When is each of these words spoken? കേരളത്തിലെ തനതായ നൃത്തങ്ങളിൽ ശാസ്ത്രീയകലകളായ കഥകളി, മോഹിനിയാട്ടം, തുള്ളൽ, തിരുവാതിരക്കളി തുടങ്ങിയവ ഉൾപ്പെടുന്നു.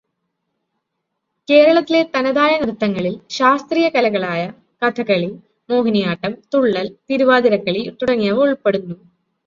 കേരളത്തിലെ 1.47 2.01
തനതായ 2.15 2.53
നൃത്തങ്ങളിൽ 2.61 3.15
ശാസ്ത്രീയകലകളായ 3.29 4.41
കഥകളി, 4.81 5.31
മോഹിനിയാട്ടം, 5.69 6.35
തുള്ളൽ, 6.53 6.95
തിരുവാതിരക്കളി 7.09 7.83
തുടങ്ങിയവ 8.01 8.39
ഉൾപ്പെടുന്നു. 8.41 8.97